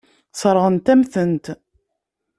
Sseṛɣent-am-tent. 0.33 1.45